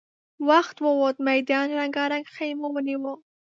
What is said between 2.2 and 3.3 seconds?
خيمو ونيو.